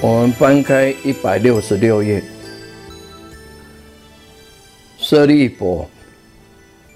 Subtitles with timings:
[0.00, 2.22] 我们翻开一百六十六页，
[4.96, 5.84] 舍利佛，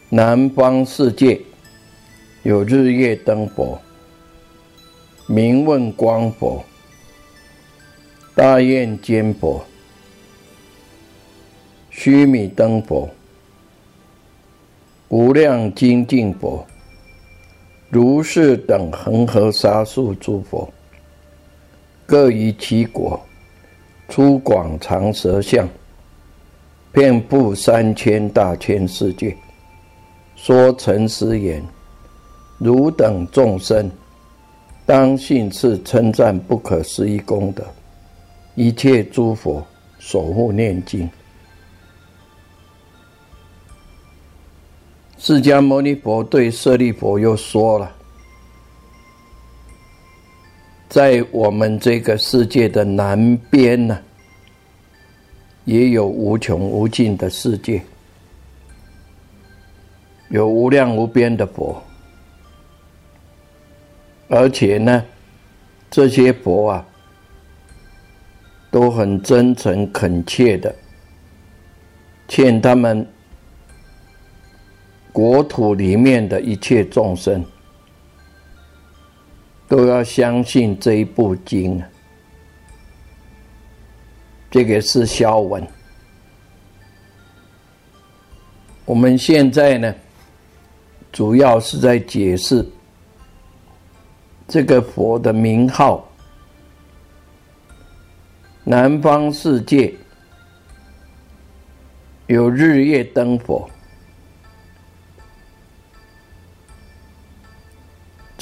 [0.08, 1.40] 南方世界
[2.44, 3.76] 有日月灯佛、
[5.26, 6.64] 明问光佛、
[8.36, 9.60] 大愿坚佛、
[11.90, 13.10] 须弥灯佛、
[15.08, 16.64] 无量精进佛、
[17.90, 20.72] 如是等恒河沙数诸佛。
[22.04, 23.20] 各于其国，
[24.08, 25.68] 出广长舌相，
[26.92, 29.36] 遍布三千大千世界，
[30.36, 31.62] 说诚实言：
[32.58, 33.90] 汝等众生，
[34.84, 37.64] 当信是称赞不可思议功德，
[38.54, 39.64] 一切诸佛
[39.98, 41.08] 守护念经。
[45.16, 47.90] 释迦牟尼佛对舍利佛又说了。
[50.92, 53.98] 在我们这个世界的南边呢，
[55.64, 57.80] 也有无穷无尽的世界，
[60.28, 61.82] 有无量无边的佛，
[64.28, 65.02] 而且呢，
[65.90, 66.86] 这些佛啊，
[68.70, 70.74] 都很真诚恳切的，
[72.28, 73.08] 欠他们
[75.10, 77.42] 国土里面的一切众生。
[79.72, 81.82] 都要相信这一部经，
[84.50, 85.66] 这个是消文。
[88.84, 89.94] 我们现在呢，
[91.10, 92.62] 主要是在解释
[94.46, 96.06] 这个佛的名号。
[98.64, 99.94] 南方世界
[102.26, 103.66] 有日月灯佛。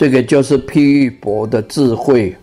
[0.01, 2.35] 这个就是譬喻佛的智慧，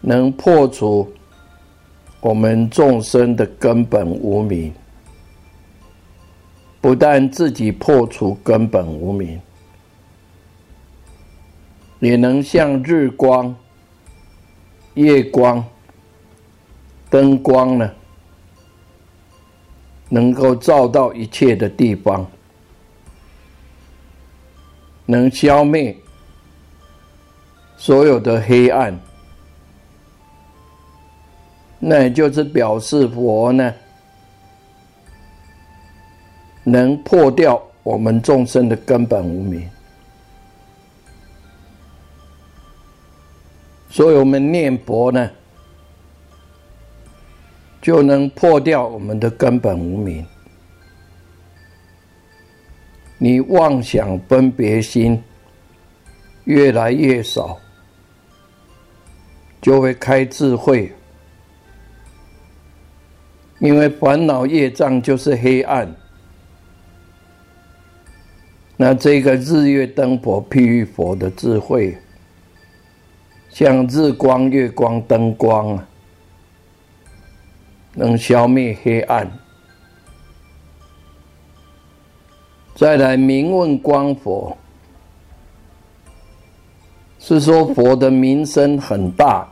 [0.00, 1.06] 能破除
[2.22, 4.72] 我们众生的根本无明。
[6.80, 9.38] 不但自己破除根本无明，
[11.98, 13.54] 也能像日光、
[14.94, 15.62] 夜光、
[17.10, 17.92] 灯光呢，
[20.08, 22.26] 能够照到一切的地方。
[25.10, 25.96] 能消灭
[27.76, 28.96] 所有的黑暗，
[31.80, 33.74] 那也就是表示佛呢，
[36.62, 39.68] 能破掉我们众生的根本无明。
[43.88, 45.28] 所以我们念佛呢，
[47.82, 50.24] 就能破掉我们的根本无明。
[53.22, 55.22] 你妄想分别心
[56.44, 57.58] 越来越少，
[59.60, 60.90] 就会开智慧。
[63.58, 65.94] 因为烦恼业障就是黑暗。
[68.78, 71.98] 那这个日月灯佛譬喻佛的智慧，
[73.50, 75.78] 像日光、月光、灯光，
[77.92, 79.30] 能消灭黑暗。
[82.80, 84.56] 再来，明问光佛，
[87.18, 89.46] 是说佛的名声很大，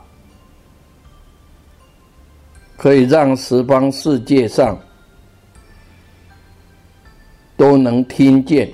[2.75, 4.75] 可以让十方世界上
[7.55, 8.67] 都能听见，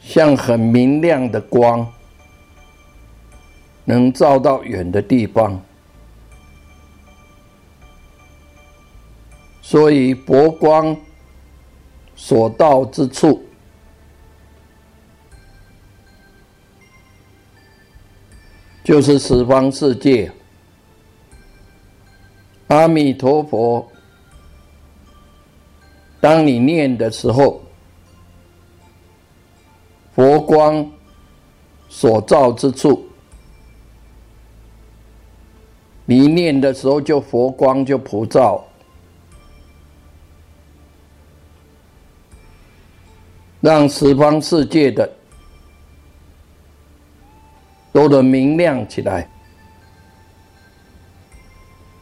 [0.00, 1.84] 像很明亮的光，
[3.84, 5.60] 能照到远的地方。
[9.60, 10.96] 所以佛光
[12.16, 13.40] 所到之处，
[18.82, 20.32] 就是十方世界。
[22.68, 23.88] 阿弥陀佛，
[26.20, 27.62] 当你念的时候，
[30.12, 30.90] 佛光
[31.88, 33.06] 所照之处，
[36.04, 38.65] 你念的时候就佛光就普照，
[43.60, 45.10] 让十方世界的
[47.92, 49.28] 都能明亮起来。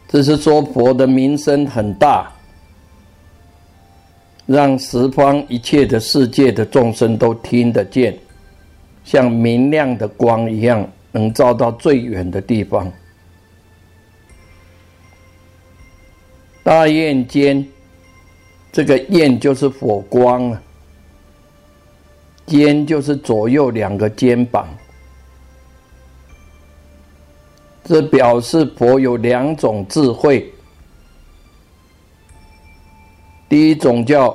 [0.09, 2.31] 这是说佛的名声很大，
[4.47, 8.17] 让十方一切的世界的众生都听得见，
[9.05, 12.93] 像明亮的光一样，能照到最远的地方。
[16.63, 17.67] 大雁间，
[18.71, 20.63] 这个雁就是佛光啊，
[22.47, 24.69] 肩就是左右两个肩膀。
[27.85, 30.51] 这表示佛有两种智慧，
[33.47, 34.35] 第一种叫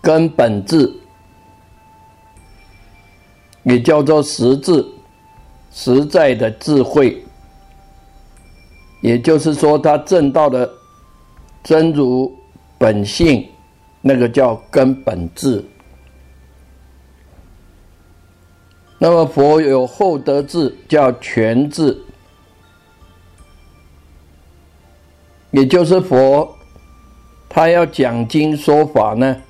[0.00, 0.90] 根本智，
[3.64, 4.82] 也叫做实质、
[5.70, 7.22] 实在的智慧，
[9.02, 10.66] 也就是说，他证到了
[11.62, 12.34] 真如
[12.78, 13.46] 本性，
[14.00, 15.62] 那个叫根本智。
[19.04, 21.98] 那么佛有厚德智，叫全智，
[25.50, 26.56] 也就是佛，
[27.48, 29.42] 他要讲经说法呢，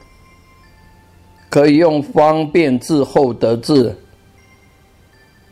[1.50, 3.94] 可以用方便智、厚德智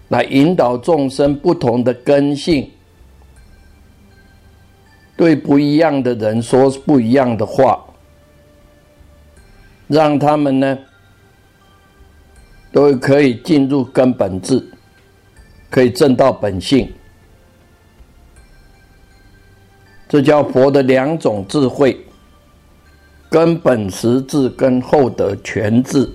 [0.09, 2.71] 来引导众生不同的根性，
[5.15, 7.85] 对不一样的人说不一样的话，
[9.89, 10.79] 让他们呢。
[12.73, 14.65] 都可以进入根本智，
[15.69, 16.93] 可以证到本性。
[20.09, 21.99] 这叫佛的两种智慧：
[23.29, 26.11] 根本实智跟厚德全智。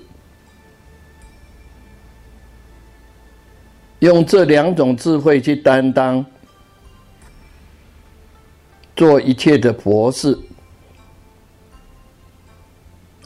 [4.00, 6.24] 用这两种智慧去担当，
[8.94, 10.38] 做一切的佛事，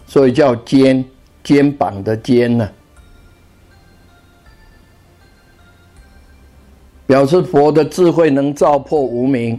[0.07, 1.05] 所以叫肩
[1.43, 2.71] 肩膀的肩呢。
[7.11, 9.59] 表示佛的智慧能照破无明，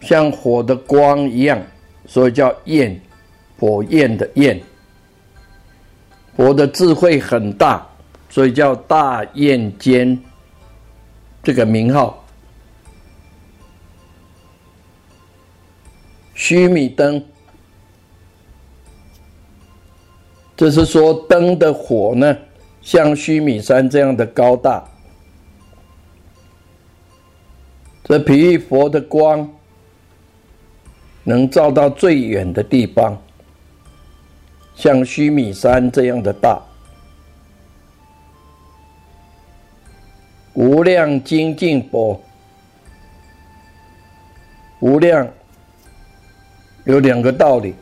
[0.00, 1.62] 像火的光一样，
[2.06, 2.98] 所以叫焰，
[3.58, 4.58] 火焰的焰。
[6.34, 7.86] 佛的智慧很大，
[8.30, 10.18] 所以叫大焰间
[11.42, 12.24] 这个名号。
[16.32, 17.22] 须弥灯，
[20.56, 22.34] 这是说灯的火呢，
[22.80, 24.82] 像须弥山这样的高大。
[28.10, 29.48] 这比喻佛的光
[31.22, 33.16] 能照到最远的地方，
[34.74, 36.60] 像须弥山这样的大。
[40.54, 42.20] 无量精进佛，
[44.80, 45.24] 无量
[46.86, 47.76] 有两个道理。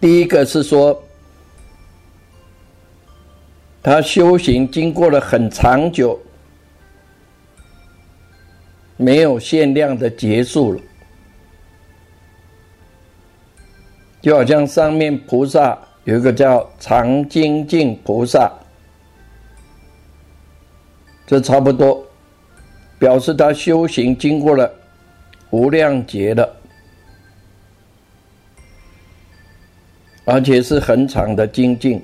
[0.00, 1.02] 第一个是说，
[3.82, 6.16] 他修行经过了很长久。
[9.02, 10.80] 没有限量的结束了，
[14.20, 18.48] 就好像上面菩萨有一个叫常精进菩萨，
[21.26, 22.06] 这差不多
[23.00, 24.72] 表示他修行经过了
[25.50, 26.56] 无量劫的，
[30.24, 32.00] 而且是很长的精进，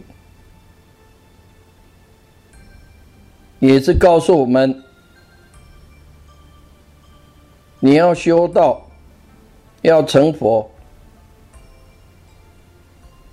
[3.60, 4.82] 也是告诉我们。
[7.80, 8.84] 你要修道，
[9.82, 10.68] 要成佛，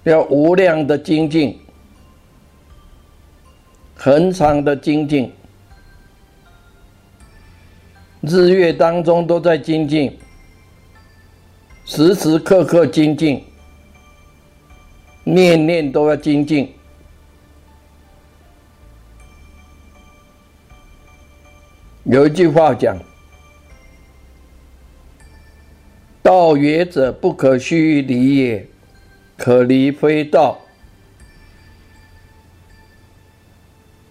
[0.04, 1.60] 要无量的精进，
[3.96, 5.34] 恒常的精进，
[8.22, 10.16] 日月当中都在精进，
[11.86, 13.44] 时时刻刻精进，
[15.24, 16.72] 念念都要精进。
[22.04, 22.96] 有一句话讲。
[26.26, 28.66] 道也者，不可虚离也；
[29.38, 30.60] 可离非道。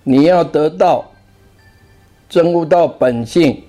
[0.04, 1.11] 你要得道，
[2.28, 3.64] 证悟到本性，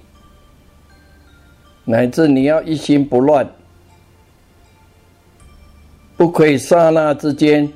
[1.85, 3.49] 乃至你要一心不乱，
[6.15, 7.67] 不可以刹那之间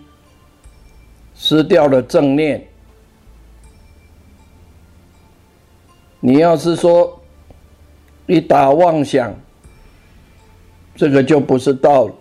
[1.33, 2.63] 失掉了正念。
[6.19, 7.19] 你要是说
[8.27, 9.33] 一打妄想，
[10.99, 12.13] 这个就不是道了。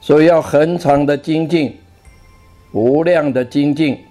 [0.00, 1.78] 所以要恒常的精进，
[2.72, 4.02] 无量的精进。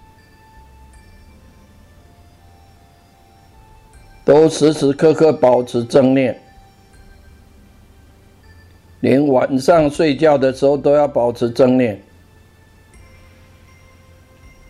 [4.24, 6.40] 都时时刻刻保持正念，
[9.00, 12.00] 连晚上睡觉的时候都要保持正念。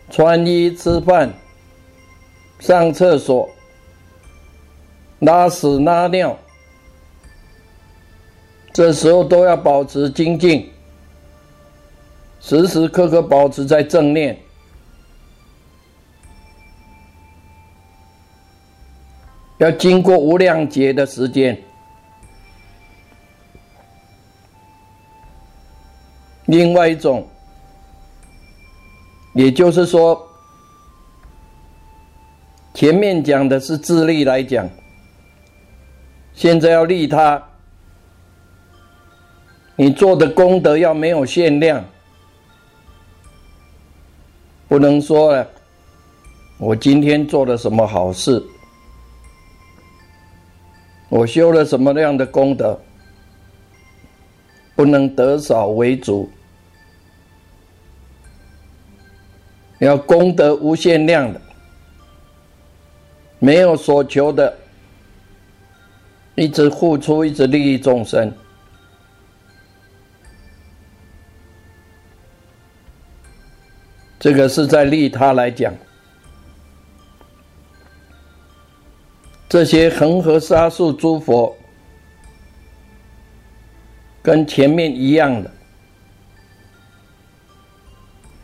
[0.09, 1.29] 穿衣、吃饭、
[2.61, 3.49] 上厕所、
[5.19, 6.37] 拉屎、拉尿，
[8.73, 10.71] 这时候都要保持精进，
[12.39, 14.37] 时时刻刻保持在正念。
[19.57, 21.61] 要经过无量劫的时间，
[26.45, 27.27] 另外一种，
[29.33, 30.25] 也就是说，
[32.73, 34.65] 前面讲的是智力来讲，
[36.39, 37.43] 现在要利他，
[39.75, 41.83] 你做的功德要没有限量，
[44.69, 45.45] 不能说了，
[46.57, 48.41] 我今天做了什么好事。
[51.09, 52.79] 我修了什么样的功德？
[54.77, 56.31] 不能得少为主，
[59.79, 61.41] 要功德无限量的，
[63.39, 64.57] 没有所求的，
[66.39, 68.33] 一直付出，一直利益众生。
[74.17, 75.73] 这个是在利他来讲。
[79.49, 81.53] 这些恒河沙数诸佛，
[84.21, 85.51] 跟前面一样的，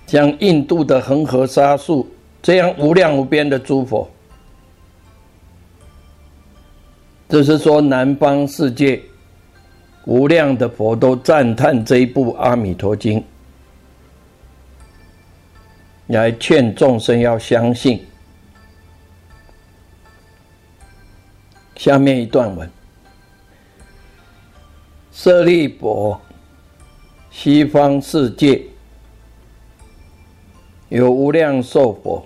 [0.06, 2.12] 像印度的恒河沙数
[2.42, 4.10] 这样无量无边的诸佛，
[7.36, 8.98] 就是说南方世界
[10.06, 13.20] 无量的佛都赞叹这一部《阿弥陀经》，
[16.08, 18.02] 来劝众生要相信。
[21.76, 22.72] 下面一段文：
[25.12, 26.18] 舍利佛，
[27.30, 28.64] 西方世界
[30.88, 32.26] 有无量寿佛、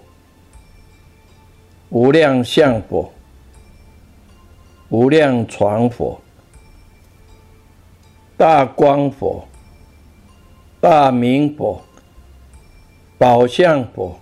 [1.89, 3.11] 无量相佛、
[4.89, 6.19] 无量传佛、
[8.35, 9.47] 大光佛、
[10.81, 11.81] 大明佛、
[13.17, 14.19] 宝相佛、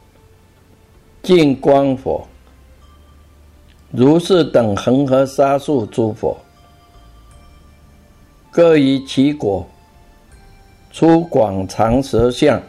[1.23, 2.27] 净光佛。
[3.89, 6.37] 如是等恒河沙数诸佛，
[8.51, 9.65] 各以其果
[10.91, 12.61] 出广长舌相，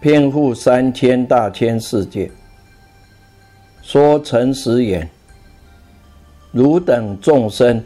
[0.00, 2.30] 遍覆三千大千世界，
[3.82, 5.06] 说诚实言：
[6.54, 7.84] 汝等众生，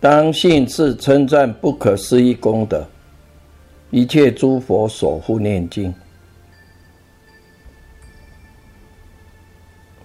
[0.00, 2.88] 当信是称赞不可思议功德，
[3.90, 5.94] 一切诸佛所护念经。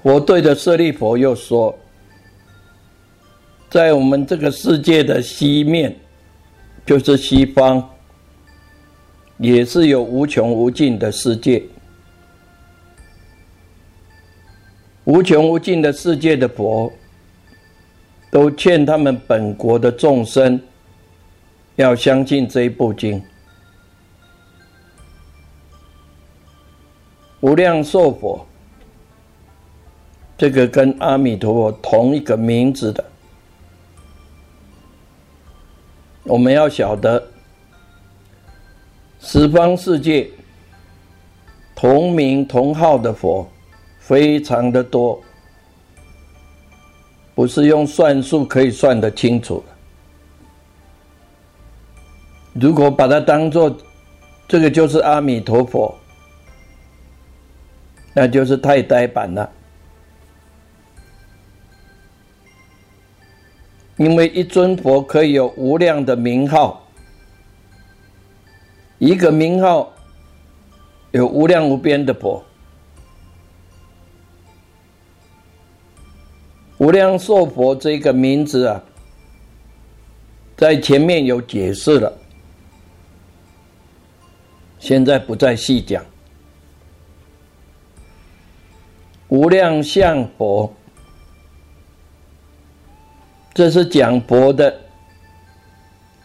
[0.02, 1.74] 我对着舍利佛又说
[3.72, 5.96] ：“在我们这个世界的西面，
[6.86, 7.90] 就是西方，
[9.38, 11.64] 也是有无穷无尽的世界。
[15.06, 16.92] 无穷无尽的世界的佛，
[18.34, 20.60] 都劝他们本国的众生
[21.76, 23.24] 要相信这一部经。
[27.42, 28.44] 无量寿佛。”
[30.36, 33.06] 这个跟阿弥陀佛同一个名字的，
[36.24, 37.24] 我们要晓得，
[39.20, 40.28] 十方世界
[41.76, 43.48] 同名同号的佛
[44.00, 45.22] 非常的多，
[47.36, 49.64] 不是用算术可以算得清楚。
[52.54, 53.76] 如果把它当做
[54.48, 55.98] 这个就是阿弥陀佛，
[58.14, 59.50] 那就是太呆板了。
[63.98, 66.86] 因为一尊佛可以有无量的名号，
[69.00, 69.92] 一个名号
[71.12, 72.44] 有无量无边的佛，
[76.84, 78.84] 无量寿佛这个名字啊，
[80.58, 82.12] 在前面有解释了，
[84.80, 86.04] 现在不再细讲。
[89.30, 90.74] 无量相佛，
[93.54, 94.78] 这是讲佛的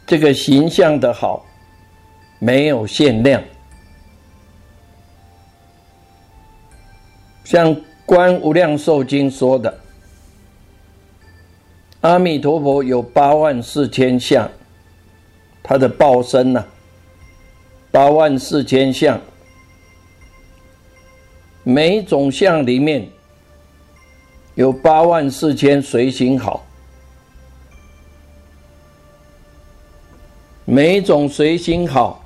[0.09, 1.47] 这个形象的好，
[2.41, 3.41] 没有限量。
[7.45, 7.73] 像
[8.05, 9.73] 《观无量寿经》说的，
[12.01, 14.49] 阿弥陀佛有八万四千相，
[15.63, 16.65] 他的报身呢，
[17.91, 19.21] 八万四千相。
[21.65, 23.07] 每种相里面
[24.55, 26.65] 有八万四千随行好，
[30.65, 32.25] 每种随行好，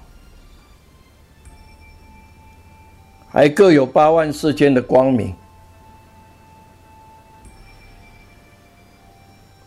[3.31, 5.35] 还各有八万四千的光明，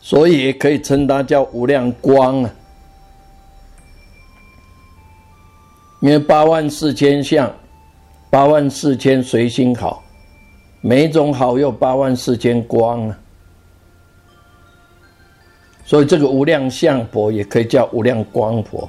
[0.05, 2.51] 所以也可以称它叫无量光啊，
[5.99, 7.51] 因为八万四千相。
[8.29, 10.03] 八万四千随心好，
[10.81, 13.17] 每一种好有八万四千光啊，
[15.85, 18.87] 所以这个无量相佛也可以叫无量光佛。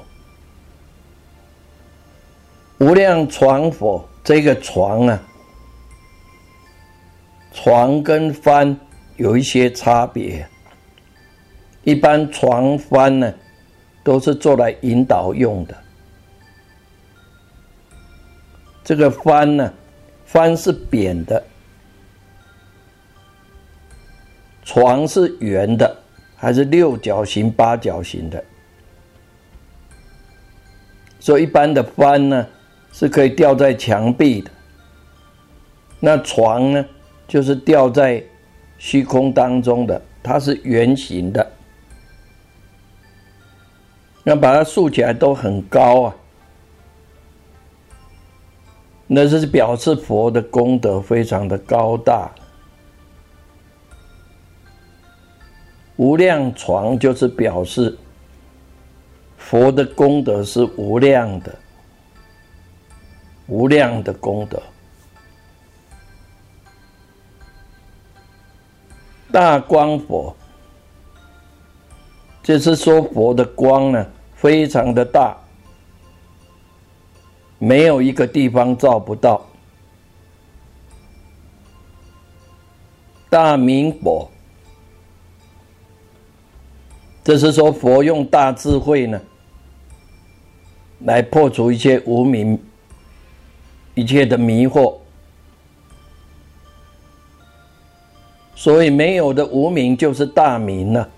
[2.77, 5.19] 无量床佛，这个床啊，
[7.53, 8.77] 床跟帆
[9.15, 10.47] 有一些差别。
[11.87, 13.33] 一般床帆呢，
[14.03, 15.77] 都是做来引导用的。
[18.83, 19.73] 这个帆呢，
[20.25, 21.41] 帆是扁的，
[24.65, 25.97] 床是圆的，
[26.35, 28.43] 还是六角形、八角形的？
[31.21, 32.45] 所以一般的帆呢，
[32.91, 34.51] 是可以吊在墙壁的。
[36.01, 36.85] 那床呢，
[37.29, 38.21] 就是吊在
[38.77, 41.49] 虚空当中的，它是圆形的，
[44.29, 46.15] 那把它竖起来都很高啊。
[49.07, 52.29] 那是表示佛的功德非常的高大，
[55.95, 57.97] 无量床就是表示
[59.37, 61.55] 佛的功德是无量的，
[63.47, 64.61] 无量的功德。
[69.31, 70.35] 大光佛，
[72.43, 74.05] 就是说佛的光呢，
[74.37, 75.35] 非常的大。
[77.59, 79.45] 没有一个地方照不到。
[83.29, 84.29] 大明佛，
[87.23, 89.19] 这是说佛用大智慧呢，
[90.99, 92.57] 来破除一切无明、
[93.95, 94.95] 一切的迷惑，
[98.55, 101.09] 所以没有的无明就是大明了。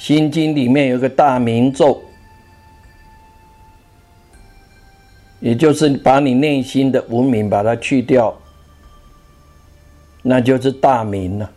[0.00, 2.02] 心经里面有个大明咒。
[5.40, 8.34] 也就是把你内心的无名把它去掉，
[10.22, 11.52] 那就是大明了。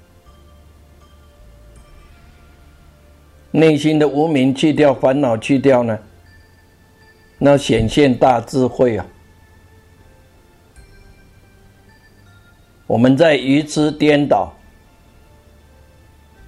[3.51, 5.97] 内心的无名去掉，烦恼去掉呢，
[7.37, 9.05] 那显现大智慧啊！
[12.87, 14.53] 我们在愚痴颠倒，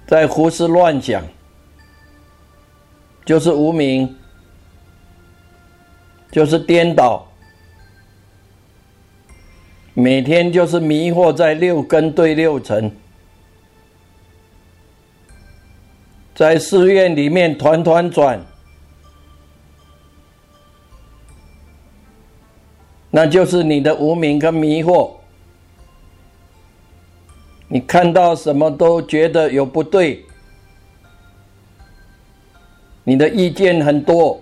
[0.06, 1.22] 在胡思乱想，
[3.26, 4.16] 就是无名。
[6.28, 7.26] 就是颠倒，
[9.94, 12.94] 每天就是迷惑在六根对六尘，
[16.34, 18.44] 在寺院里面团团转，
[23.08, 25.10] 那就是你的无名跟迷惑。
[27.68, 30.25] 你看到什么都觉得有不对，
[33.06, 34.38] 你的意见很多。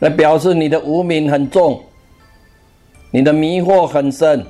[0.00, 1.80] 来表示你的无名很重，
[3.12, 4.44] 你的迷惑很深。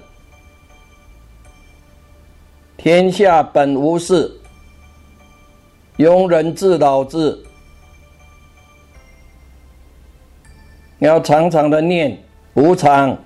[2.79, 4.35] 天下本无事，
[5.99, 7.39] 庸人自扰之。
[11.01, 12.17] 要常常的念
[12.55, 13.19] 无常，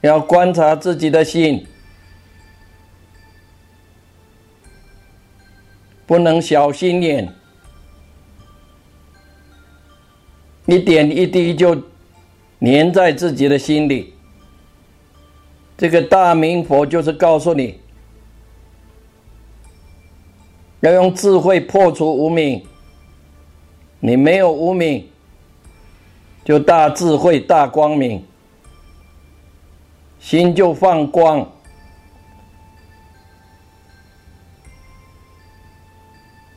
[0.00, 1.66] 要观察自己的心，
[6.12, 7.26] 不能小心眼。
[10.66, 11.74] 一点一滴就
[12.60, 14.12] 粘在自己的心里。
[15.74, 17.80] 这个大明佛就是告诉你，
[20.80, 22.62] 要用智慧破除无明。
[23.98, 25.08] 你没有无明，
[26.44, 28.22] 就大智慧、大光明，
[30.20, 31.50] 心就放光。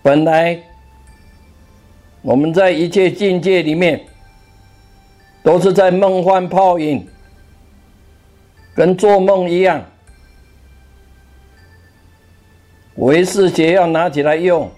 [0.06, 0.62] 本来。
[2.22, 4.04] 我们在一切境界里面，
[5.44, 7.08] 都是在梦幻泡影，
[8.76, 9.84] 跟做梦一样。
[12.96, 14.72] 维世节要拿起来用，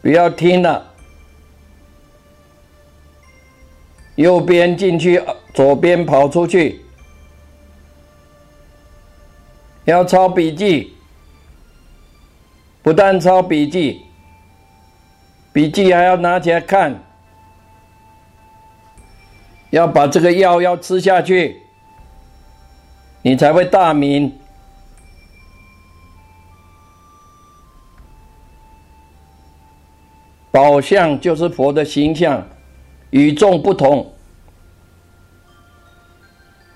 [0.00, 0.92] 不要听了。
[4.16, 6.82] 右边进去，左边跑出去，
[9.84, 10.95] 要抄笔记。
[12.86, 14.06] 不但抄笔记，
[15.52, 17.02] 笔记还要拿起来看，
[19.70, 21.62] 要把这个药要吃下去，
[23.22, 24.32] 你才会大明。
[30.52, 32.46] 宝相就是佛的形象，
[33.10, 34.14] 与众不同，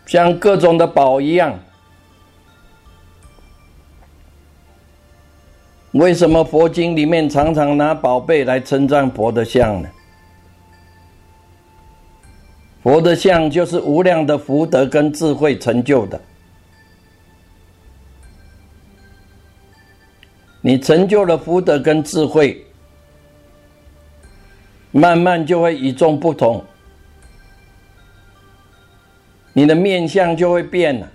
[0.07, 1.57] 像各种的宝一样。
[5.93, 9.89] 为什么佛经里面常常拿宝贝来称赞佛的像呢？
[12.83, 16.21] 佛的像就是无量的福德跟智慧成就的。
[20.63, 22.65] 你成就了福德跟智慧，
[24.93, 26.65] 慢慢就会与众不同，
[29.53, 31.11] 你的面相就会变了。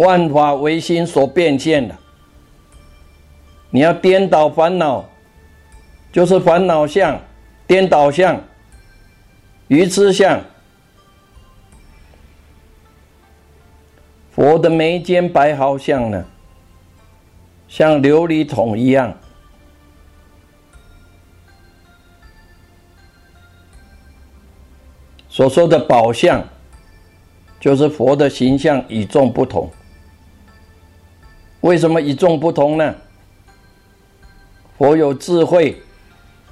[0.00, 1.94] 万法唯心所变现的，
[3.68, 5.04] 你要颠倒烦恼，
[6.10, 7.20] 就是烦恼相、
[7.66, 8.40] 颠倒相、
[9.68, 10.40] 愚痴相。
[14.32, 16.24] 佛的眉间白毫相呢，
[17.68, 19.14] 像琉璃桶一样。
[25.28, 26.42] 所说的宝相，
[27.60, 29.70] 就是佛的形象与众不同。
[31.60, 32.94] 为什么与众不同呢？
[34.78, 35.80] 佛有智慧，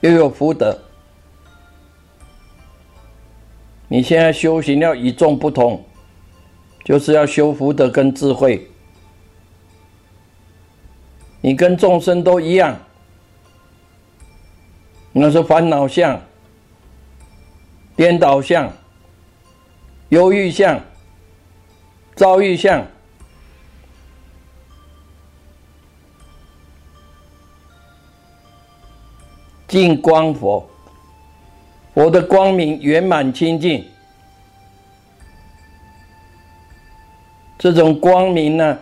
[0.00, 0.78] 又有福德。
[3.88, 5.82] 你现在修行要与众不同，
[6.84, 8.70] 就是要修福德跟智慧。
[11.40, 12.78] 你跟众生都一样，
[15.12, 16.20] 那是烦恼相、
[17.96, 18.70] 颠倒相、
[20.10, 20.78] 忧郁相、
[22.14, 22.86] 遭遇相。
[29.68, 30.66] 净光佛，
[31.92, 33.84] 佛的光明圆满清净，
[37.58, 38.78] 这种光明呢，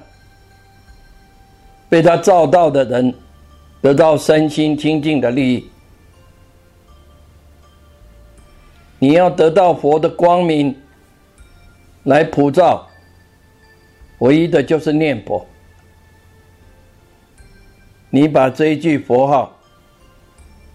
[1.88, 3.12] 被他照到的人，
[3.82, 5.68] 得到身心清净的利益。
[9.00, 10.80] 你要得到佛的光明
[12.04, 12.86] 来普照，
[14.18, 15.44] 唯一的就是念佛。
[18.08, 19.55] 你把这一句佛号。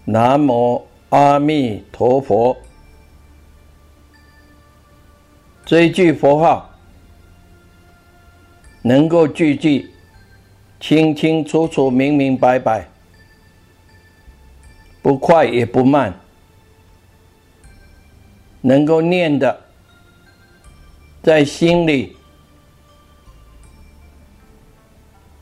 [0.04, 2.56] 南无阿弥陀佛，
[5.64, 6.68] 这一句佛号
[8.82, 9.88] 能够句句
[10.80, 12.88] 清清楚楚、明明白白，
[15.00, 16.12] 不快也不慢，
[18.60, 19.60] 能够念的
[21.22, 22.16] 在心里，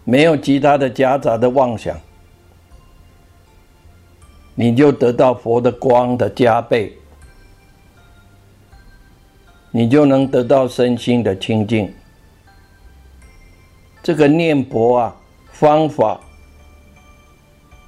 [0.04, 1.98] 没有其他的夹杂的妄想。
[4.60, 6.92] 你就得到佛的光的加倍，
[9.70, 11.90] 你就能得到身心的清净。
[14.02, 15.16] 这个念佛啊，
[15.50, 16.20] 方法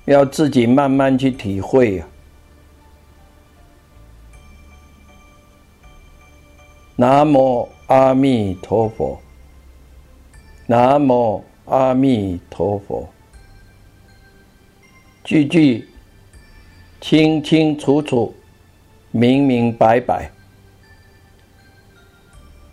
[0.07, 2.09] 要自己慢慢去体会啊。
[6.97, 9.21] 南无阿弥陀佛，
[10.67, 13.07] 南无阿弥陀佛，
[15.23, 15.87] 句句。
[17.03, 18.33] 清清楚楚，
[19.11, 20.31] 明明白白，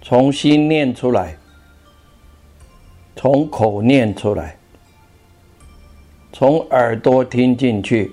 [0.04, 1.36] 从心念出来，
[3.16, 4.56] 从口念出来，
[6.32, 8.12] 从耳朵听进去，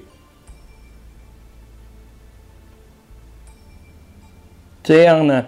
[4.83, 5.46] 这样呢，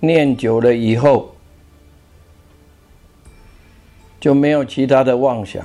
[0.00, 1.36] 念久了以后，
[4.18, 5.64] 就没有其他的妄想。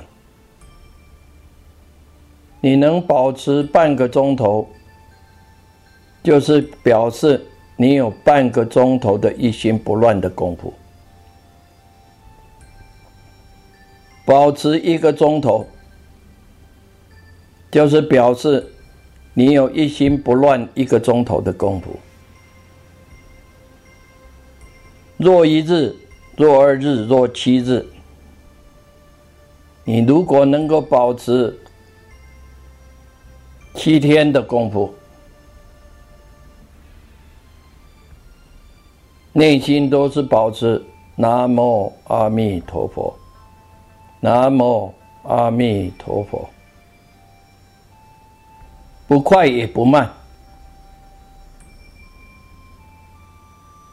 [2.62, 4.68] 你能保持半个钟头，
[6.22, 7.42] 就是表示
[7.76, 10.74] 你有半个钟头的一心不乱的功夫。
[14.26, 15.66] 保持一个钟头，
[17.70, 18.70] 就是表示
[19.32, 21.98] 你有一心不乱一个钟头的功夫。
[25.16, 25.96] 若一日，
[26.36, 27.86] 若二日，若七日，
[29.84, 31.58] 你如果能够保持。
[33.74, 34.92] 七天的功夫。
[39.32, 43.16] 内心都是保持南无阿弥陀佛。
[44.18, 46.48] 南无阿弥陀佛。
[49.06, 50.10] 不快也不慢。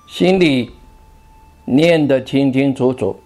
[0.08, 0.72] 心里
[1.66, 3.20] 念的清清楚楚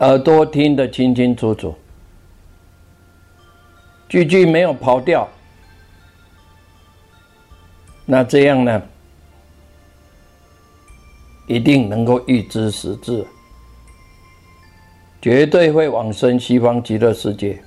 [0.00, 1.74] 耳朵听的清清楚楚。
[4.08, 5.28] 句句没有跑掉。
[8.04, 8.82] 那这样呢？
[11.46, 13.26] 一定能够预知时至，
[15.22, 17.62] 绝对会往生西方极乐世界。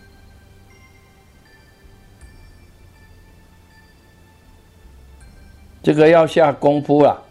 [5.81, 7.23] 这个要下功夫了，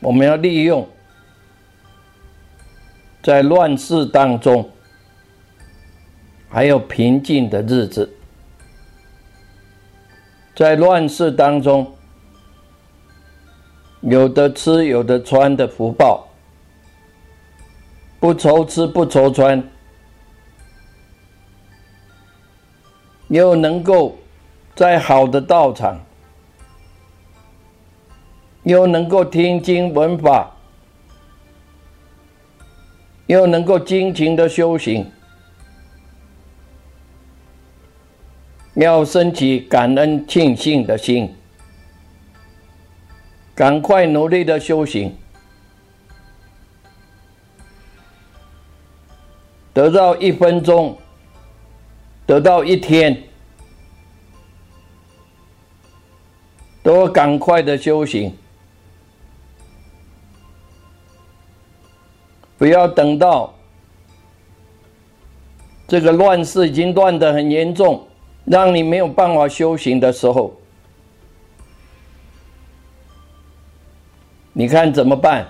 [0.00, 0.86] 我们要利用
[3.22, 4.70] 在乱世当中，
[6.48, 8.10] 还有平静的日子，
[10.54, 11.92] 在乱世当中。
[14.02, 16.26] 有的吃有的穿的福报，
[18.18, 19.62] 不愁吃不愁穿，
[23.28, 24.16] 又能够
[24.74, 26.00] 在好的道场，
[28.62, 30.50] 又能够听经闻法，
[33.30, 35.08] 又能够精勤的修行，
[38.74, 41.32] 要升起感恩庆幸的心。
[43.54, 45.16] 赶快努力的修行，
[49.72, 50.98] 得到一分钟，
[52.26, 53.16] 得到一天，
[56.82, 58.34] 都赶快的修行，
[62.60, 63.54] 不要等到
[65.88, 68.06] 这个乱世已经乱得很严重，
[68.44, 70.54] 让你没有办法修行的时候。
[74.52, 75.46] 你看怎么办？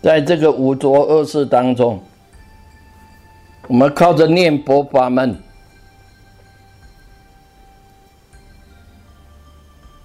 [0.00, 2.00] 在这个五浊恶世当中，
[3.66, 5.36] 我们靠着念佛法门，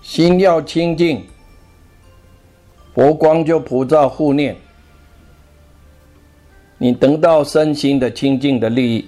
[0.10, 1.24] 心要清净，
[2.96, 4.58] 佛光就普照护念，
[6.80, 9.08] 你得到身心的清净的利益。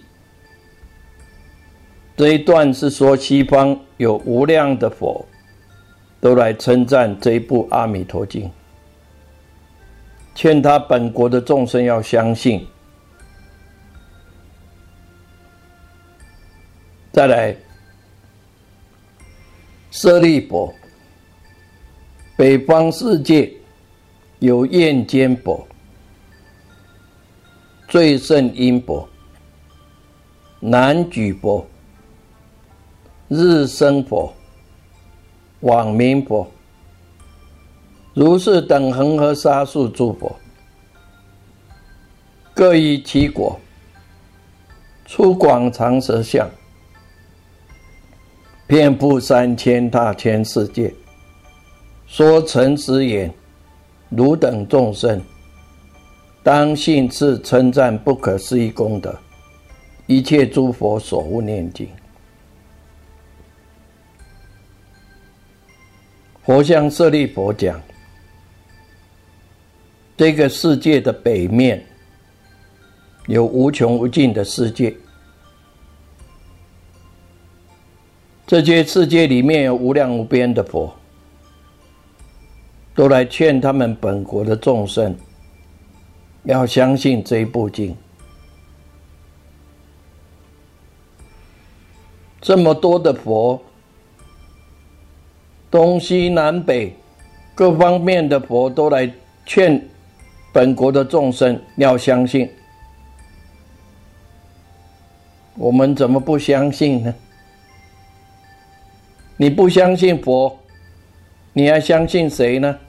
[2.16, 5.26] 这一段是说西方有无量的佛，
[6.20, 8.44] 都来称赞这一部《阿弥陀经》，
[10.36, 12.64] 劝他本国的众生要相信。
[17.12, 17.56] 再来，
[19.90, 20.72] 舍利佛，
[22.42, 23.54] 北方世界
[24.40, 25.64] 有焰间佛、
[27.88, 29.08] 最胜音佛、
[30.60, 31.64] 南举佛。
[33.28, 34.34] 日生佛、
[35.60, 36.50] 往明佛、
[38.16, 40.36] 如是等恒河沙数诸佛，
[42.56, 43.60] 各依其果，
[45.06, 46.50] 出广长舌相，
[48.66, 50.92] 遍布三千大千世界，
[52.12, 53.34] 说诚实言：
[54.10, 55.22] 汝等众生，
[56.44, 59.18] 当信是称赞不可思议功德，
[60.08, 61.88] 一切诸佛所护念经。
[66.44, 67.82] 佛像舍利佛讲，
[70.18, 71.82] 这个世界的北面
[73.28, 74.94] 有无穷无尽的世界，
[78.46, 80.94] 这些世界里面有无量无边的佛，
[82.94, 85.16] 都来劝他们本国的众生
[86.44, 87.96] 要相信这一部经。
[92.42, 93.62] 这么多的佛。
[95.70, 96.94] 东西南北
[97.56, 99.10] 各方面的佛都来
[99.46, 99.82] 劝
[100.52, 102.52] 本国的众生要相信，
[105.56, 107.16] 我们怎么不相信呢？
[109.38, 110.60] 你不相信佛，
[111.54, 112.80] 你还相信谁呢？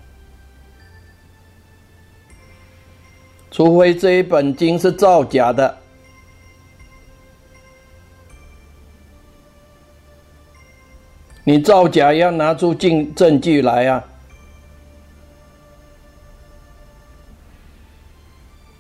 [3.51, 5.79] 除非这一本经是造假的。
[11.45, 14.05] 你造假要拿出证证据来啊！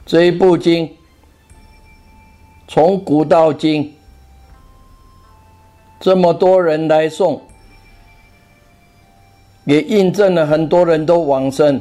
[0.06, 0.96] 这一部经
[2.68, 3.94] 从古到今，
[5.98, 7.40] 这么多人来诵，
[9.64, 11.80] 也印证了很多人都往生。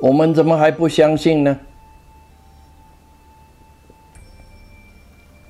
[0.00, 1.58] 我们怎么还不相信呢？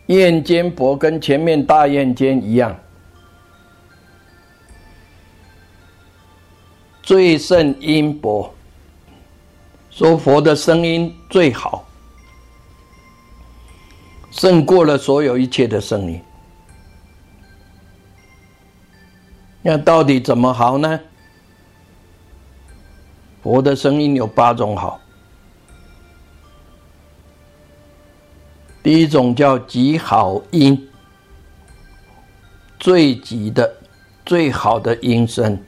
[0.06, 2.74] 焰肩钵跟前面大焰肩一样，
[7.02, 8.50] 最胜音钵，
[9.90, 11.86] 说佛的声音最好，
[14.30, 16.18] 胜过了所有一切的声音。
[19.62, 21.00] 那到底怎么好呢？
[23.42, 25.00] 佛的声音有八种好。
[28.82, 30.88] 第一种叫极好音，
[32.78, 33.70] 最极的、
[34.24, 35.58] 最好的音声，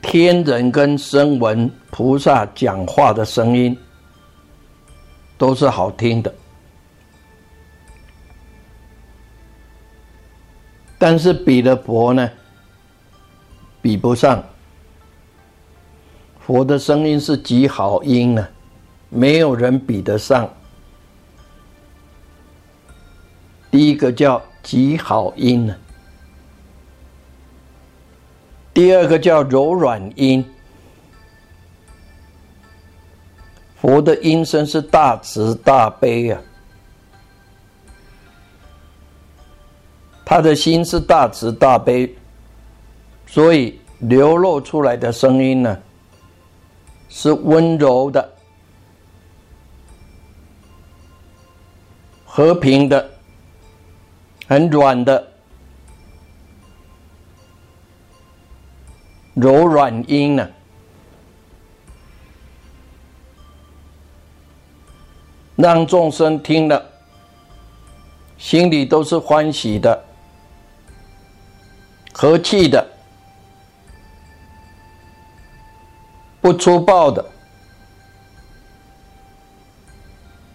[0.00, 3.76] 天人跟声闻菩萨讲话的声音
[5.36, 6.32] 都是好听的，
[10.98, 12.30] 但是比的佛呢，
[13.80, 14.42] 比不上。
[16.40, 18.46] 佛的声音是极好音呢。
[19.10, 20.50] 没有人比得上。
[23.70, 25.76] 第一个叫极好音呢，
[28.74, 30.44] 第二个叫柔软音。
[33.80, 36.40] 佛的音声是大慈大悲啊，
[40.30, 42.14] 他的心是大慈大悲，
[43.26, 45.80] 所以流露出来的声音呢，
[47.08, 48.34] 是温柔的。
[52.26, 53.10] 和平的、
[54.46, 55.32] 很软的、
[59.32, 60.46] 柔软音呢，
[65.56, 66.84] 让众生听了，
[68.36, 70.04] 心里都是欢喜的、
[72.20, 72.84] 和气的、
[76.40, 77.24] 不粗暴的。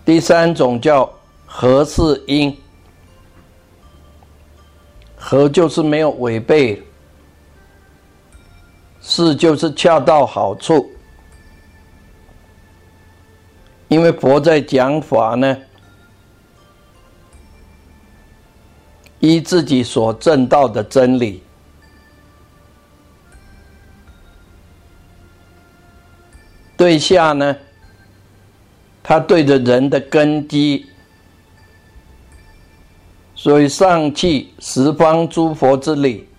[0.03, 1.09] 第三种叫。
[1.55, 2.57] 和是因，
[5.15, 6.81] 和就是没有违背，
[8.99, 10.89] 是就是恰到好处。
[13.87, 15.55] 因为佛在讲法呢，
[19.19, 21.43] 依自己所证到的真理，
[26.75, 27.55] 对下呢，
[29.01, 30.85] 他对着人的根基。
[33.35, 36.29] 所以上气十方诸佛之理，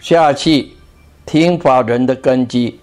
[0.00, 0.76] 下气
[1.24, 2.80] 听法人的根基。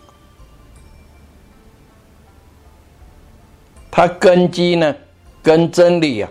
[3.91, 4.95] 他根基呢，
[5.41, 6.30] 跟真理啊，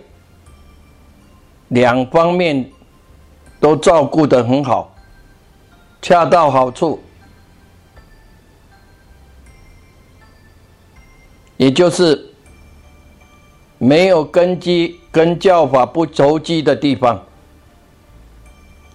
[1.67, 2.67] 两方面
[3.59, 4.95] 都照顾得很好，
[6.01, 7.03] 恰到好处，
[11.57, 12.33] 也就是
[13.77, 14.99] 没有根基。
[15.09, 17.25] 跟教法不着基的地方，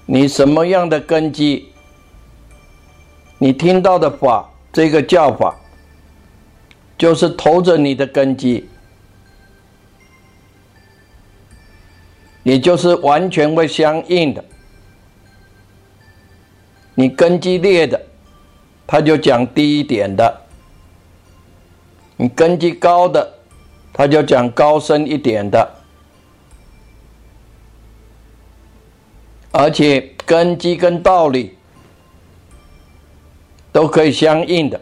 [0.06, 1.68] 你什么样的根基？
[3.38, 5.52] 你听到的法，这个教法，
[6.96, 8.68] 就是投着你的根基，
[12.44, 14.44] 也就是完全会相应的。
[16.94, 18.00] 你根基劣的，
[18.86, 20.32] 他就讲低一点的；
[22.22, 23.34] 你根基高的，
[23.92, 25.68] 他就讲高深一点的。
[29.50, 31.58] 而且根基跟道理
[33.72, 34.80] 都可以相应的，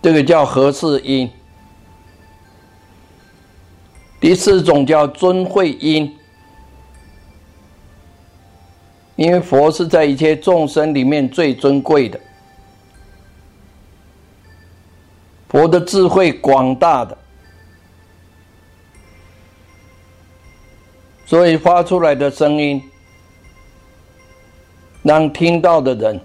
[0.00, 1.28] 这个叫合适音。
[4.20, 6.15] 第四种叫尊慧音，
[9.16, 12.20] 因为佛是在一切众生里面最尊贵的，
[15.48, 17.16] 佛的智慧广大的。
[21.24, 22.80] 所以发出来的声音，
[25.02, 26.20] 让听到的人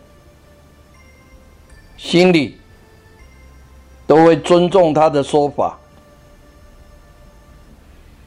[1.98, 2.60] 心里
[4.06, 5.80] 都会尊重他的说法，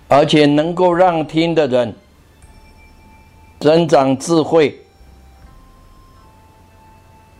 [0.08, 1.94] 而且能够让听的人
[3.64, 4.78] 增长智慧，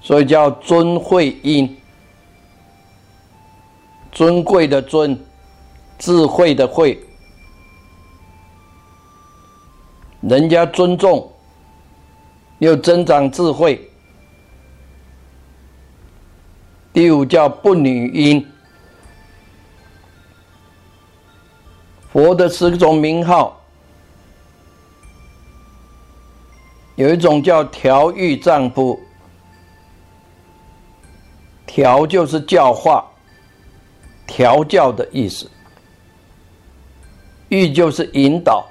[0.01, 1.77] 所以叫尊慧音，
[4.11, 5.22] 尊贵的尊，
[5.99, 6.99] 智慧的慧。
[10.22, 11.31] 人家尊重，
[12.57, 13.87] 又增长智慧。
[16.95, 18.51] 第五叫不女音，
[22.11, 23.61] 佛的十种名号，
[26.97, 29.01] 有一种叫调御丈夫，
[31.66, 33.05] 调就是教化、
[34.26, 35.51] 调教的意思。
[37.49, 38.66] 育就是引导，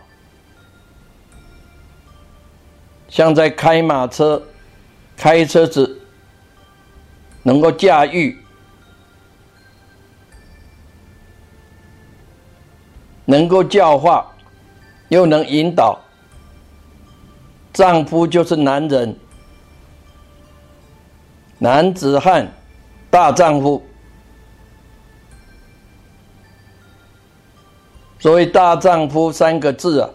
[3.08, 4.42] 像在开马车、
[5.16, 6.02] 开车子，
[7.44, 8.38] 能够驾驭，
[13.26, 14.34] 能够教化，
[15.10, 16.00] 又能引导。
[17.74, 19.16] 丈夫就是男人，
[21.58, 22.48] 男子汉，
[23.10, 23.84] 大丈夫。
[28.20, 30.10] 所谓“大丈夫”三个字啊，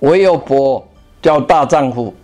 [0.00, 0.86] 唯有佛
[1.22, 2.14] 叫大丈夫，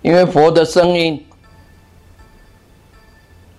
[0.00, 1.26] 因为佛的声音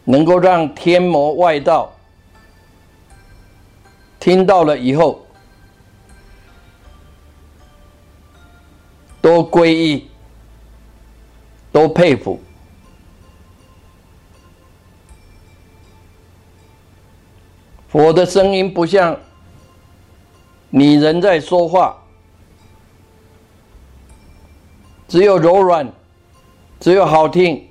[0.03, 1.91] 能够让天魔外道
[4.19, 5.25] 听到了以后
[9.21, 10.07] 都皈依。
[11.73, 12.37] 都佩服
[17.87, 19.17] 佛的声音，不像
[20.69, 21.97] 女人在说话，
[25.07, 25.89] 只有柔软，
[26.77, 27.65] 只有好听。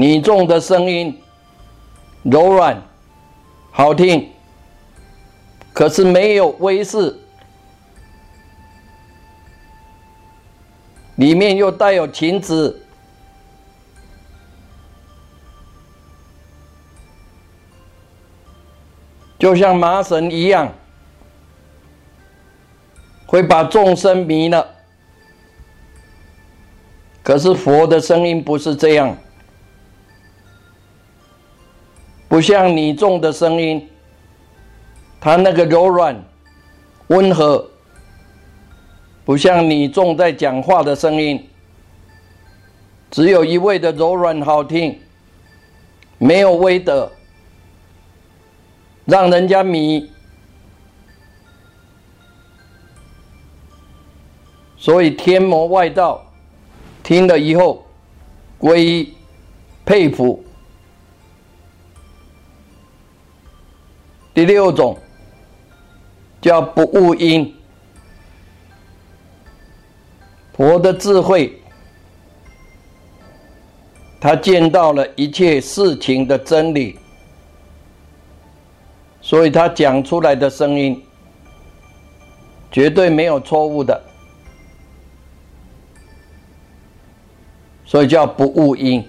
[0.00, 1.20] 你众的声音
[2.22, 2.80] 柔软
[3.72, 4.30] 好听，
[5.72, 7.18] 可是没有威势。
[11.16, 12.80] 里面又带有情子，
[19.36, 20.72] 就像麻绳一样，
[23.26, 24.64] 会把众生迷了。
[27.24, 29.16] 可是佛的声音不是这样，
[32.38, 33.84] 不像你众的声音，
[35.20, 36.16] 它那个柔软、
[37.08, 37.68] 温和。
[39.24, 41.44] 不像你众在讲话的声音，
[43.10, 44.96] 只有一味的柔软好听，
[46.18, 47.10] 没有威德，
[49.04, 50.08] 让人家迷。
[54.76, 56.24] 所以天魔外道
[57.02, 57.84] 听了以后，
[58.58, 59.14] 归依
[59.84, 60.44] 佩服。
[64.38, 64.96] 第六种
[66.40, 67.52] 叫不误因。
[70.52, 71.60] 佛的智慧，
[74.20, 76.96] 他见到了一切事情的真理，
[79.20, 81.02] 所以他讲出来的声音
[82.70, 84.00] 绝对没有错误的，
[87.84, 89.04] 所以叫不误音，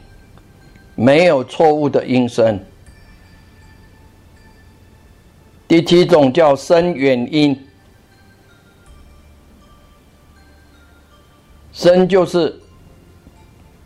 [0.95, 2.59] 没有错误的音声。
[5.69, 7.65] 第七种叫深远音。
[11.71, 12.59] 深就是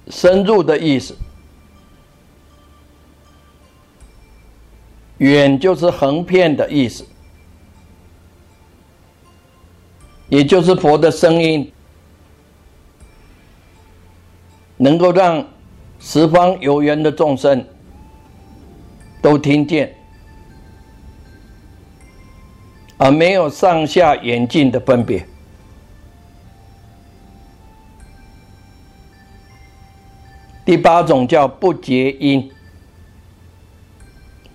[0.08, 1.16] 深入的意思，
[5.18, 7.06] 远就是横遍的意思，
[10.30, 11.72] 也就是佛的声音
[14.78, 15.46] 能够让
[16.00, 17.64] 十方有缘的众生
[19.22, 19.96] 都听见，
[23.04, 25.28] 而没有上下远近的分别。
[30.64, 32.50] 第八种叫不结因，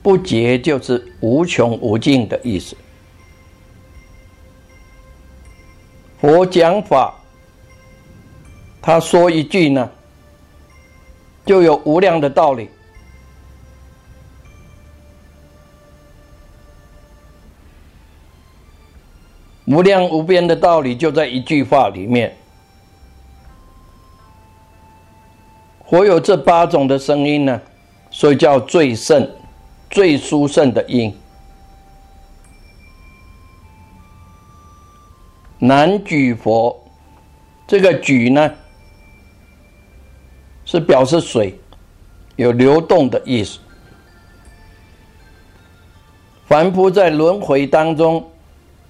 [0.01, 2.75] 不结就是无穷无尽的意思。
[6.19, 7.15] 佛讲法，
[8.81, 9.91] 他说一句呢，
[11.45, 12.71] 就有无量的道理，
[19.69, 22.35] 无量无边的道理就在一句话里面。
[25.87, 27.61] 佛有这八种的声音呢，
[28.11, 29.31] 所以叫最胜、
[29.91, 31.15] 最殊胜的音。
[35.59, 36.83] 南举佛，
[37.67, 38.51] 这个举呢，
[40.65, 41.59] 是表示水
[42.37, 43.59] 有流动的意思。
[46.47, 48.31] 凡夫在轮回当中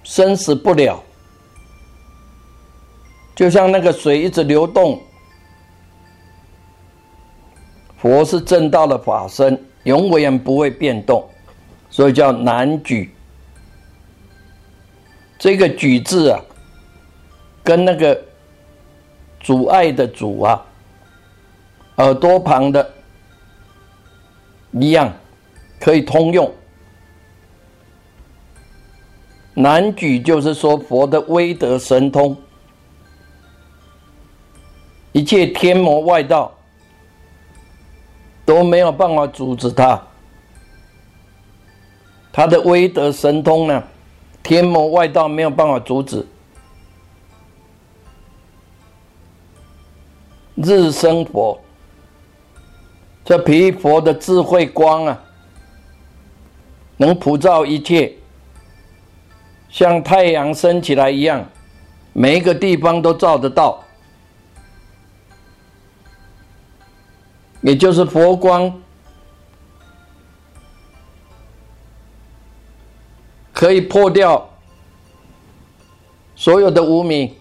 [0.09, 1.03] 生死不了，
[3.35, 4.99] 就像那个水一直流动。
[7.95, 11.23] 佛是正道的法身，永远不会变动，
[11.91, 13.13] 所以叫难举。
[15.37, 16.41] 这个举字啊，
[17.63, 18.19] 跟那个
[19.39, 20.65] 阻碍的阻啊，
[21.97, 22.93] 耳朵旁的
[24.71, 25.13] 一样，
[25.79, 26.51] 可以通用。
[29.61, 32.33] 难举就是说佛的威德神通，
[35.11, 36.49] 一切天魔外道
[38.45, 40.01] 都没有办法阻止他。
[42.31, 43.83] 他的威德神通呢，
[44.41, 46.25] 天魔外道没有办法阻止。
[50.55, 51.59] 日生佛，
[53.25, 55.21] 这毗佛的智慧光啊，
[56.95, 58.13] 能普照一切。
[59.69, 61.47] 像太阳升起来一样，
[62.11, 63.83] 每一个地方都照得到，
[67.61, 68.81] 也就是佛光
[73.53, 74.49] 可以破掉
[76.35, 77.35] 所有的无明，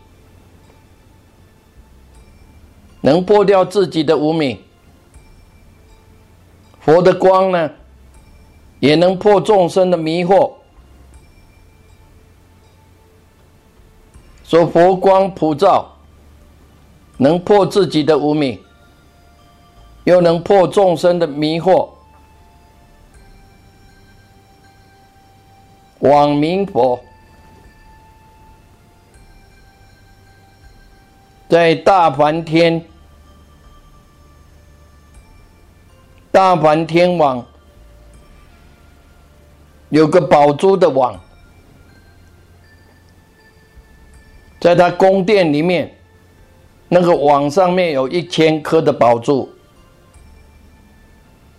[3.00, 4.60] 能破掉自己的无明。
[6.80, 7.70] 佛的光呢，
[8.80, 10.57] 也能破众生的迷惑。
[14.48, 15.94] 说佛光普照，
[17.18, 18.58] 能破自己的无明，
[20.04, 21.90] 又能破众生的迷惑。
[25.98, 26.98] 往明佛
[31.50, 32.82] 在大梵天，
[36.32, 37.44] 大梵天网
[39.90, 41.20] 有个宝珠的网。
[44.60, 45.96] 在他宫殿里面，
[46.88, 49.48] 那个网上面有一千颗的宝珠，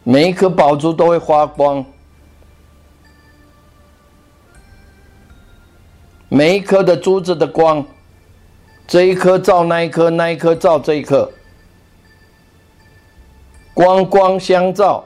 [0.04, 1.86] 每一颗宝珠都会发光，
[6.28, 7.86] 每一颗的珠子的光，
[8.86, 11.32] 这一颗照那一颗，那一颗照这一颗，
[13.74, 15.06] 光光相照，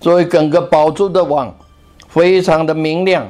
[0.00, 1.52] 所以整个宝珠的网
[2.08, 3.26] 非常的明亮。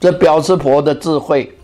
[0.00, 1.56] 这表示佛的智慧，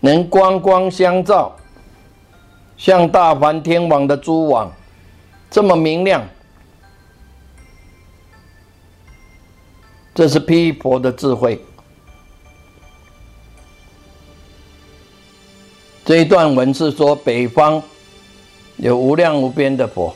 [0.00, 1.54] 能光光相照，
[2.76, 4.72] 像大梵天王的蛛网
[5.50, 6.26] 这么明亮。
[10.14, 11.62] 这是毗婆的智慧。
[16.04, 17.82] 这一段文是说，北方
[18.76, 20.14] 有无量无边的佛，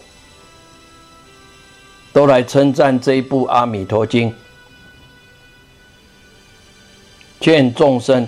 [2.12, 4.30] 都来称赞这一部《阿弥陀经》。
[7.46, 8.26] 劝众生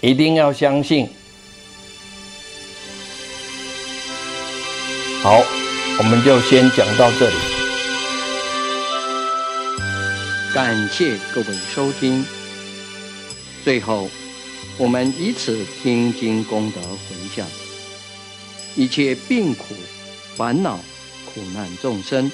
[0.00, 1.08] 一定要相信。
[5.20, 5.42] 好，
[5.98, 7.34] 我们就先讲到这里。
[10.54, 12.24] 感谢各位收听。
[13.64, 14.08] 最后，
[14.78, 17.44] 我们以此听经功德回向，
[18.76, 19.74] 一切病苦、
[20.36, 20.78] 烦恼、
[21.26, 22.30] 苦难众生，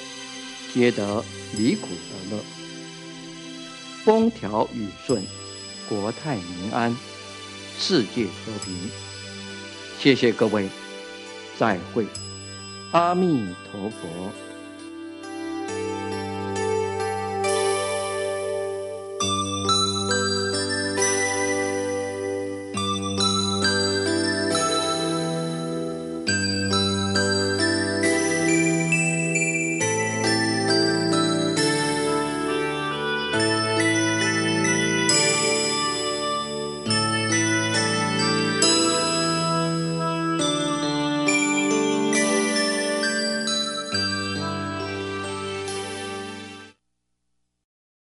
[0.71, 1.25] 皆得
[1.57, 2.43] 离苦得乐。
[4.07, 5.21] 风调雨顺，
[5.89, 6.95] 国泰民安，
[7.77, 8.73] 世界和平。
[9.99, 10.69] 谢谢各位，
[11.59, 12.05] 再会，
[12.93, 14.46] 阿弥陀佛。